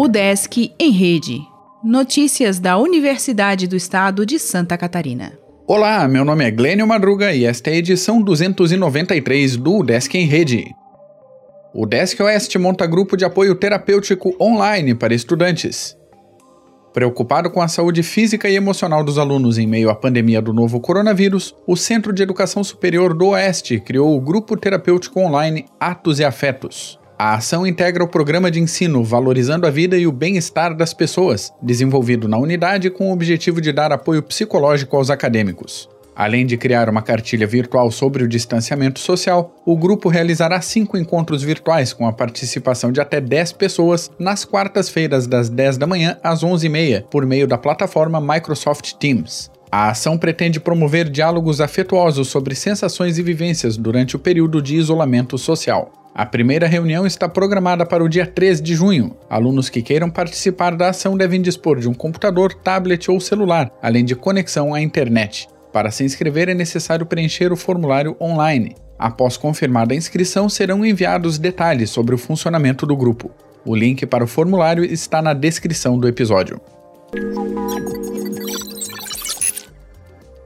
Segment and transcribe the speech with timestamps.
[0.00, 1.40] O Desk em Rede.
[1.82, 5.36] Notícias da Universidade do Estado de Santa Catarina.
[5.66, 10.24] Olá, meu nome é Glênio Madruga e esta é a edição 293 do Desk em
[10.24, 10.64] Rede.
[11.74, 15.97] O Desk Oeste monta grupo de apoio terapêutico online para estudantes.
[16.98, 20.80] Preocupado com a saúde física e emocional dos alunos em meio à pandemia do novo
[20.80, 26.24] coronavírus, o Centro de Educação Superior do Oeste criou o grupo terapêutico online Atos e
[26.24, 26.98] Afetos.
[27.16, 31.52] A ação integra o programa de ensino Valorizando a Vida e o Bem-Estar das Pessoas,
[31.62, 35.88] desenvolvido na unidade com o objetivo de dar apoio psicológico aos acadêmicos.
[36.18, 41.44] Além de criar uma cartilha virtual sobre o distanciamento social, o grupo realizará cinco encontros
[41.44, 46.42] virtuais com a participação de até 10 pessoas nas quartas-feiras das 10 da manhã às
[46.42, 49.48] 11h30, por meio da plataforma Microsoft Teams.
[49.70, 55.38] A ação pretende promover diálogos afetuosos sobre sensações e vivências durante o período de isolamento
[55.38, 55.92] social.
[56.12, 59.16] A primeira reunião está programada para o dia 3 de junho.
[59.30, 64.04] Alunos que queiram participar da ação devem dispor de um computador, tablet ou celular, além
[64.04, 65.46] de conexão à internet.
[65.72, 68.74] Para se inscrever é necessário preencher o formulário online.
[68.98, 73.30] Após confirmada a inscrição, serão enviados detalhes sobre o funcionamento do grupo.
[73.64, 76.60] O link para o formulário está na descrição do episódio.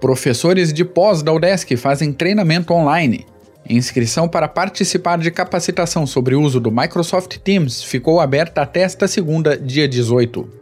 [0.00, 3.26] Professores de pós da UDESC fazem treinamento online.
[3.68, 9.06] Inscrição para participar de capacitação sobre o uso do Microsoft Teams ficou aberta até esta
[9.06, 10.59] segunda, dia 18.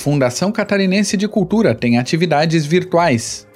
[0.00, 3.46] Fundação Catarinense de Cultura tem atividades virtuais.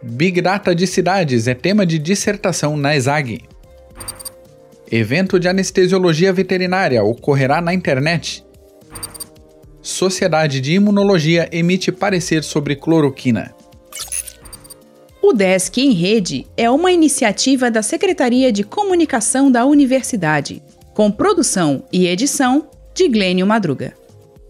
[0.00, 3.40] Big Data de Cidades é tema de dissertação na ESAG.
[4.88, 8.46] Evento de anestesiologia veterinária ocorrerá na internet.
[9.82, 13.52] Sociedade de Imunologia emite parecer sobre cloroquina.
[15.20, 20.62] O Desk em Rede é uma iniciativa da Secretaria de Comunicação da Universidade,
[20.94, 23.94] com produção e edição de Glênio Madruga.